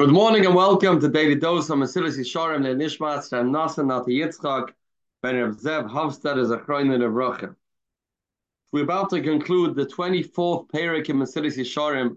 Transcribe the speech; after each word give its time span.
Good 0.00 0.12
morning 0.12 0.46
and 0.46 0.54
welcome 0.54 0.98
to 0.98 1.08
Daily 1.08 1.34
Dose 1.34 1.68
of 1.68 1.78
Mesilas 1.78 2.16
Yesharim 2.18 2.64
Nishmas 2.64 3.30
Ram 3.32 3.52
Nasa 3.52 3.84
Nati 3.84 4.18
Yitzchak 4.20 4.70
Ben 5.20 5.36
Rav 5.36 5.56
Zev 5.56 5.90
Havstad 5.90 6.40
as 6.40 6.50
a 6.50 6.56
of. 6.56 7.54
We're 8.72 8.84
about 8.84 9.10
to 9.10 9.20
conclude 9.20 9.74
the 9.74 9.84
24th 9.84 10.70
Perik 10.70 11.10
in 11.10 11.18
Mesilas 11.18 11.58
Yesharim. 11.58 12.16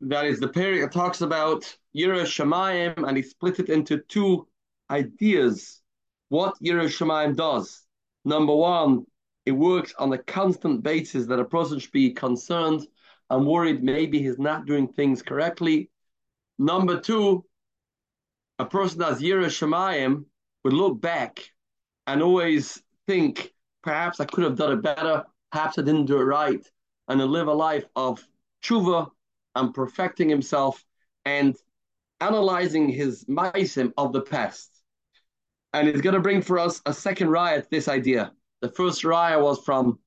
That 0.00 0.26
is 0.26 0.40
the 0.40 0.48
Perik 0.48 0.80
that 0.80 0.90
talks 0.90 1.20
about 1.20 1.72
Yira 1.96 2.24
Shemayim 2.24 3.06
and 3.06 3.16
he 3.16 3.22
split 3.22 3.60
it 3.60 3.68
into 3.68 3.98
two 3.98 4.48
ideas. 4.90 5.82
What 6.30 6.56
Yira 6.60 6.86
Shemayim 6.86 7.36
does. 7.36 7.80
Number 8.24 8.56
one, 8.56 9.06
it 9.46 9.52
works 9.52 9.94
on 10.00 10.12
a 10.12 10.18
constant 10.18 10.82
basis 10.82 11.26
that 11.26 11.38
a 11.38 11.44
person 11.44 11.78
should 11.78 11.92
be 11.92 12.10
concerned 12.10 12.88
and 13.30 13.46
worried 13.46 13.84
maybe 13.84 14.18
he's 14.18 14.40
not 14.40 14.66
doing 14.66 14.88
things 14.88 15.22
correctly 15.22 15.90
Number 16.58 17.00
two, 17.00 17.44
a 18.58 18.64
person 18.64 19.00
that's 19.00 19.20
Yira 19.20 19.46
Shemayim 19.46 20.24
would 20.62 20.72
look 20.72 21.00
back 21.00 21.40
and 22.06 22.22
always 22.22 22.80
think, 23.06 23.52
perhaps 23.82 24.20
I 24.20 24.24
could 24.24 24.44
have 24.44 24.56
done 24.56 24.72
it 24.72 24.82
better, 24.82 25.24
perhaps 25.50 25.78
I 25.78 25.82
didn't 25.82 26.06
do 26.06 26.20
it 26.20 26.24
right, 26.24 26.64
and 27.08 27.20
to 27.20 27.26
live 27.26 27.48
a 27.48 27.52
life 27.52 27.84
of 27.96 28.24
tshuva 28.62 29.08
and 29.54 29.74
perfecting 29.74 30.28
himself 30.28 30.84
and 31.24 31.56
analyzing 32.20 32.88
his 32.88 33.24
maisim 33.24 33.92
of 33.96 34.12
the 34.12 34.22
past. 34.22 34.70
And 35.72 35.88
he's 35.88 36.00
going 36.00 36.14
to 36.14 36.20
bring 36.20 36.40
for 36.40 36.58
us 36.58 36.80
a 36.86 36.94
second 36.94 37.28
raya 37.28 37.68
this 37.68 37.88
idea. 37.88 38.32
The 38.60 38.68
first 38.70 39.02
raya 39.02 39.42
was 39.42 39.62
from 39.64 39.98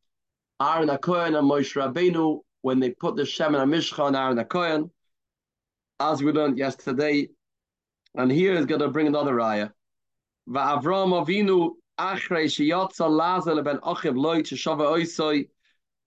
Aaron 0.61 0.87
HaKohen 0.87 1.37
and 1.37 1.49
Moshe 1.49 1.75
Rabbeinu 1.75 2.39
when 2.61 2.79
they 2.79 2.91
put 2.91 3.15
the 3.15 3.25
Shem 3.25 3.53
and 3.53 3.71
Mishcha 3.71 3.99
on 3.99 4.15
Aaron 4.15 4.37
HaKohen 4.37 4.89
as 5.99 6.23
we 6.23 6.31
learned 6.31 6.57
yesterday. 6.57 7.29
And 8.15 8.31
here 8.31 8.53
is 8.53 8.65
going 8.65 8.81
to 8.81 8.87
bring 8.89 9.07
another 9.07 9.35
raya. 9.35 9.71
Va'avram 10.49 11.13
avinu 11.13 11.71
ben 13.63 13.79
loit. 13.79 15.47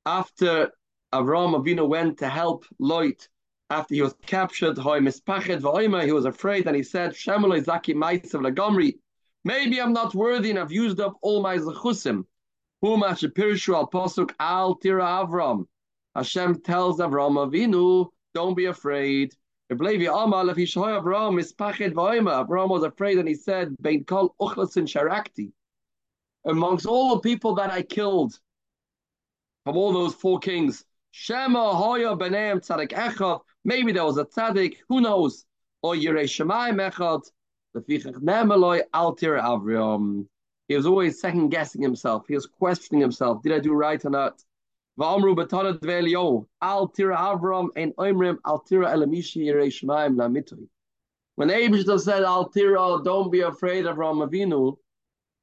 After 0.06 0.70
Avram 1.12 1.60
Avinu 1.60 1.88
went 1.88 2.18
to 2.18 2.28
help 2.28 2.64
Lot 2.78 3.28
after 3.68 3.94
he 3.94 4.02
was 4.02 4.14
captured, 4.24 4.78
he 4.78 6.12
was 6.12 6.24
afraid, 6.24 6.66
and 6.66 6.76
he 6.76 6.82
said. 6.82 7.16
Maybe 9.42 9.80
I'm 9.80 9.92
not 9.92 10.14
worthy 10.14 10.50
and 10.50 10.58
I've 10.58 10.72
used 10.72 11.00
up 11.00 11.14
all 11.22 11.42
my 11.42 11.56
zechusim. 11.56 12.24
Whom 12.82 13.00
Pirshu 13.02 13.74
al 13.74 13.88
Posuk 13.88 14.32
al 14.38 14.74
Tira 14.76 15.04
Avram. 15.04 15.66
Hashem 16.14 16.60
tells 16.62 16.98
Avram 16.98 17.36
Avinu, 17.36 18.10
don't 18.34 18.56
be 18.56 18.66
afraid. 18.66 19.34
Abraham 19.70 20.30
was 22.70 22.82
afraid 22.82 23.18
and 23.18 23.28
he 23.28 23.34
said, 23.34 23.76
sharakti. 23.80 25.52
Amongst 26.44 26.86
all 26.86 27.14
the 27.14 27.20
people 27.20 27.54
that 27.54 27.70
I 27.70 27.82
killed, 27.82 28.36
from 29.64 29.76
all 29.76 29.92
those 29.92 30.14
four 30.14 30.40
kings, 30.40 30.84
Shema 31.12 31.74
hoya 31.74 32.16
benem 32.16 32.60
tzadik 32.60 32.90
echad, 32.90 33.40
maybe 33.64 33.92
there 33.92 34.04
was 34.04 34.18
a 34.18 34.24
tzaddik, 34.24 34.78
who 34.88 35.00
knows? 35.00 35.44
Or 35.82 35.94
yirei 35.94 36.24
shemayim 36.24 36.80
echad, 36.90 37.22
lefichach 37.76 38.16
nemeloi 38.16 38.82
altir 38.92 39.40
Avram. 39.40 40.26
He 40.66 40.76
was 40.76 40.86
always 40.86 41.20
second 41.20 41.50
guessing 41.50 41.82
himself. 41.82 42.26
He 42.26 42.34
was 42.34 42.46
questioning 42.46 43.00
himself. 43.00 43.42
Did 43.42 43.52
I 43.52 43.58
do 43.60 43.72
right 43.72 44.04
or 44.04 44.10
not? 44.10 44.42
V'amru 44.98 45.34
b'tanat 45.36 45.80
v'elio, 45.80 46.46
al 46.60 46.88
tira 46.88 47.16
Avram 47.16 47.68
and 47.76 47.94
oimrim 47.96 48.38
al 48.44 48.60
tira 48.60 48.88
elamishi 48.88 49.46
yirei 49.46 49.68
shemaim 49.68 50.16
lamitoi. 50.16 50.68
When 51.36 51.48
Abishta 51.48 51.98
said 51.98 52.22
al 52.22 52.48
tira, 52.50 52.98
don't 53.02 53.30
be 53.30 53.40
afraid 53.40 53.86
of 53.86 53.96
Ram 53.96 54.16
Avinu, 54.16 54.76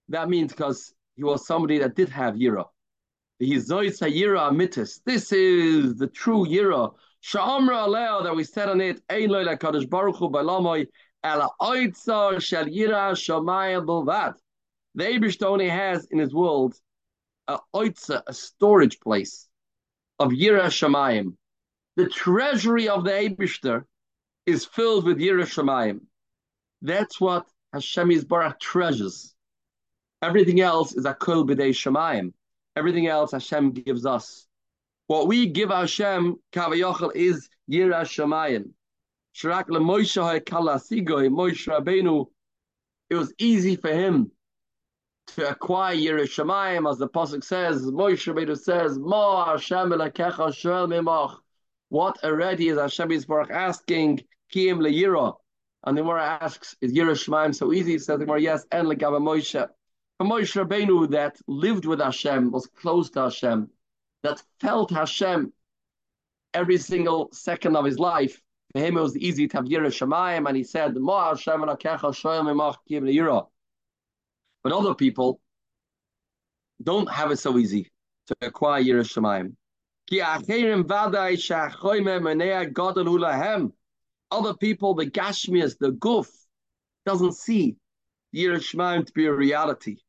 that 0.10 0.30
means 0.30 0.52
because 0.52 0.94
he 1.16 1.24
was 1.24 1.48
somebody 1.48 1.80
that 1.80 1.96
did 1.96 2.10
have 2.10 2.36
yira. 2.36 2.66
This 3.40 3.72
is 5.32 5.96
the 5.96 6.10
true 6.14 6.46
yira. 6.46 6.94
Sha'amra 7.22 7.88
aleo 7.88 8.24
that 8.24 8.36
we 8.36 8.44
said 8.44 8.70
on 8.70 8.82
it, 8.82 9.02
ein 9.10 9.30
loy 9.30 9.44
lekadosh 9.44 9.90
baruch 9.90 10.18
hu 10.18 10.30
balamoy, 10.30 10.88
ela 11.24 11.50
oitza 11.62 12.40
shel 12.42 12.66
yira 12.66 13.14
shamayim 13.14 13.86
bulvad. 13.86 14.36
The 14.96 15.04
Abishta 15.06 15.46
only 15.46 15.70
has 15.70 16.06
in 16.12 16.20
his 16.20 16.34
world 16.34 16.76
a 17.48 17.60
oitza, 17.74 18.22
a 18.28 18.34
storage 18.34 19.00
place 19.00 19.48
of 20.20 20.32
Yira 20.32 20.66
Shamayim. 20.66 21.36
The 21.96 22.08
treasury 22.08 22.90
of 22.90 23.04
the 23.04 23.12
Eibishter 23.12 23.86
is 24.46 24.66
filled 24.66 25.06
with 25.06 25.18
Yira 25.18 25.44
Shamayim. 25.44 26.02
That's 26.82 27.20
what 27.20 27.48
Hashem 27.74 28.10
Yisbarach 28.10 28.60
treasures. 28.60 29.34
Everything 30.22 30.62
else 30.62 30.94
is 30.96 31.06
Akul 31.06 31.48
B'dei 31.48 31.70
Shamayim. 31.70 32.34
Everything 32.76 33.08
else 33.08 33.32
Hashem 33.32 33.72
gives 33.72 34.06
us. 34.06 34.46
What 35.08 35.28
we 35.28 35.48
give 35.48 35.70
Hashem, 35.70 36.36
Kavayochel, 36.52 37.16
is 37.16 37.50
Yira 37.72 38.02
Shamayim. 38.02 38.72
Shirak 39.36 39.68
Moshe 39.68 40.18
Rabbeinu, 41.68 42.28
it 43.10 43.16
was 43.16 43.34
easy 43.38 43.76
for 43.76 43.90
him 43.90 44.32
to 45.28 45.50
acquire 45.50 45.96
Yiras 45.96 46.30
Shamayim, 46.30 46.90
as 46.90 46.98
the 46.98 47.08
pasuk 47.08 47.44
says, 47.44 47.86
Moshe 47.86 48.34
Rabbeinu 48.34 48.58
says, 48.58 48.98
"Mo 48.98 49.44
Hashem 49.46 49.90
elakecha 49.90 50.54
shoel 50.54 50.88
mimach." 50.88 51.38
What 51.90 52.24
already 52.24 52.70
is 52.70 52.80
Hashem 52.80 53.10
Yisborach 53.10 53.52
asking 53.52 54.22
Kiyim 54.54 54.80
leyira? 54.80 55.36
And 55.84 55.98
the 55.98 56.02
Gemara 56.02 56.40
asks, 56.42 56.76
"Is 56.82 56.94
Yiras 56.94 57.24
Shamayim 57.28 57.54
so 57.54 57.72
easy?" 57.72 57.94
He 57.94 58.00
says, 58.00 58.20
"The 58.20 58.26
Gemara, 58.26 58.42
yes." 58.42 58.66
And 58.72 58.88
legava 58.88 59.22
Moshe, 59.22 59.70
for 60.18 60.26
Moshe 60.26 60.66
Rabbeinu 60.66 61.12
that 61.12 61.38
lived 61.48 61.86
with 61.86 62.02
Hashem, 62.02 62.52
was 62.52 62.68
close 62.68 63.10
to 63.12 63.22
Hashem, 63.24 63.70
that 64.24 64.42
felt 64.60 64.92
Hashem 64.92 65.54
every 66.54 66.78
single 66.78 67.30
second 67.32 67.76
of 67.76 67.86
his 67.86 68.00
life. 68.00 68.42
For 68.74 68.80
him, 68.80 68.98
it 68.98 69.02
was 69.02 69.18
easy 69.18 69.48
to 69.48 69.58
have 69.58 69.66
Yiras 69.66 69.98
Shamayim, 70.00 70.48
and 70.48 70.58
he 70.58 70.64
said, 70.64 70.96
"Mo 70.96 71.18
Hashem 71.20 71.62
elakecha 71.62 72.14
shoel 72.14 72.44
mimach 72.44 72.78
Kiyim 72.90 73.04
leyira." 73.04 73.48
But 74.68 74.76
other 74.76 74.94
people 74.94 75.40
don't 76.84 77.10
have 77.10 77.32
it 77.32 77.38
so 77.38 77.58
easy 77.58 77.90
to 78.28 78.36
acquire 78.42 78.84
Yiras 78.84 79.14
Shamayim. 79.14 79.56
Other 84.30 84.54
people, 84.56 84.94
the 84.94 85.06
Gashmias, 85.06 85.78
the 85.78 85.94
Guf, 85.94 86.28
doesn't 87.06 87.36
see 87.36 87.78
Yiras 88.36 88.70
Shamayim 88.70 89.06
to 89.06 89.14
be 89.14 89.28
a 89.28 89.34
reality. 89.34 90.00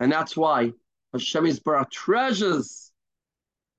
And 0.00 0.10
that's 0.10 0.36
why 0.36 0.72
Hashem 1.12 1.44
Yisbarach 1.44 1.88
treasures 1.92 2.90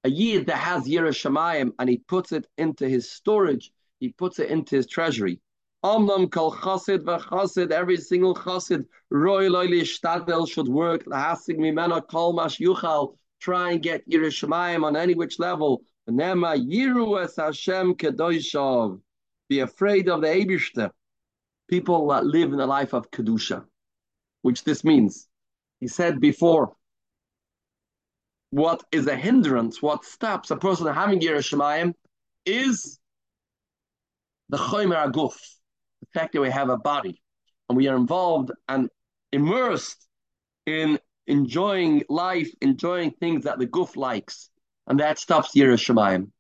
a 0.05 0.09
yid 0.09 0.45
that 0.45 0.55
has 0.55 0.87
Yiras 0.87 1.19
Shamayim 1.19 1.73
and 1.79 1.89
he 1.89 1.97
puts 1.97 2.31
it 2.31 2.47
into 2.57 2.87
his 2.87 3.11
storage, 3.11 3.73
he 3.99 4.13
puts 4.13 4.39
it 4.39 4.49
into 4.49 4.77
his 4.77 4.87
treasury. 4.87 5.41
Omnam 5.83 6.29
kol 6.29 6.53
chasid 6.53 7.05
v'chasid, 7.05 7.71
every 7.71 7.95
single 7.95 8.35
chasid, 8.35 8.85
roy 9.09 9.47
loyli 9.47 9.81
shtadel 9.81 10.49
should 10.49 10.67
work, 10.67 11.05
lahasig 11.05 11.57
mimena 11.57 12.05
kol 12.05 12.33
mash 12.33 12.59
yuchal, 12.59 13.15
try 13.39 13.71
and 13.71 13.81
get 13.81 14.07
Yiras 14.09 14.35
Shamayim 14.45 14.83
on 14.83 14.97
any 14.97 15.13
which 15.13 15.39
level. 15.39 15.81
Nema 16.09 16.57
yiru 16.57 17.23
es 17.23 17.37
Hashem 17.37 17.93
be 19.47 19.59
afraid 19.61 20.09
of 20.09 20.21
the 20.21 20.27
Eibishter, 20.27 20.91
people 21.69 22.07
that 22.09 22.25
live 22.25 22.51
in 22.51 22.59
a 22.59 22.65
life 22.65 22.93
of 22.93 23.09
kedusha, 23.09 23.63
which 24.41 24.63
this 24.65 24.83
means. 24.83 25.27
He 25.79 25.87
said 25.87 26.19
before, 26.19 26.75
what 28.49 28.83
is 28.91 29.07
a 29.07 29.15
hindrance, 29.15 29.81
what 29.81 30.03
stops 30.03 30.51
a 30.51 30.57
person 30.57 30.93
having 30.93 31.21
Yiras 31.21 31.49
Shamayim 31.49 31.93
is 32.45 32.99
the 34.49 34.57
chomer 34.57 35.09
aguf, 35.09 35.37
the 36.01 36.19
fact 36.19 36.33
that 36.33 36.41
we 36.41 36.49
have 36.49 36.69
a 36.69 36.77
body 36.77 37.21
and 37.67 37.77
we 37.77 37.87
are 37.87 37.95
involved 37.95 38.51
and 38.67 38.89
immersed 39.31 40.07
in 40.65 40.99
enjoying 41.27 42.03
life, 42.09 42.49
enjoying 42.61 43.11
things 43.11 43.43
that 43.43 43.59
the 43.59 43.67
guf 43.67 43.95
likes, 43.95 44.49
and 44.87 44.99
that 44.99 45.19
stops 45.19 45.51
Yiras 45.55 45.85
Shamayim. 45.85 46.31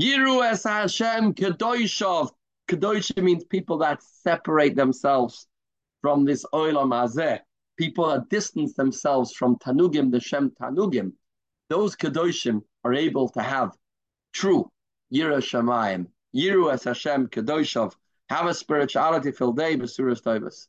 Yiru 0.00 0.44
es 0.44 0.64
Hashem 0.64 1.34
kedoshov. 1.34 2.30
Kedosha 2.68 3.22
means 3.22 3.44
people 3.44 3.78
that 3.78 4.02
separate 4.02 4.76
themselves 4.76 5.46
from 6.02 6.24
this 6.24 6.44
oilam 6.52 6.90
hazeh. 6.90 7.40
People 7.78 8.08
that 8.08 8.28
distance 8.28 8.74
themselves 8.74 9.32
from 9.32 9.56
tanugim, 9.56 10.10
the 10.10 10.20
Shem 10.20 10.50
tanugim. 10.60 11.12
Those 11.70 11.96
kedoshim 11.96 12.62
are 12.84 12.92
able 12.92 13.28
to 13.30 13.40
have 13.42 13.72
true 14.32 14.70
Yiras 15.14 15.48
Shamayim. 15.50 16.06
Yiru 16.34 16.72
es 16.72 16.84
Hashem 16.84 17.28
kedoshov 17.28 17.94
have 18.28 18.46
a 18.46 18.54
spirituality 18.54 19.30
filled 19.30 19.56
day, 19.56 19.76
Basuras 19.76 20.22
Toivas. 20.22 20.68